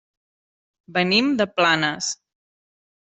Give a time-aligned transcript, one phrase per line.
[0.97, 2.11] Venim de Planes.